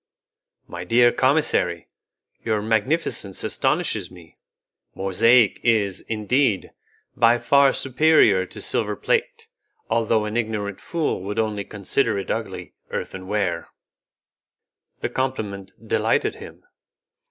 [0.67, 1.87] "My dear commissary,
[2.43, 4.35] your magnificence astonishes me;
[4.95, 6.71] mosaic is, indeed,
[7.15, 9.47] by far superior to silver plate,
[9.91, 13.67] although an ignorant fool would only consider it ugly earthen ware."
[15.01, 16.63] The compliment delighted him.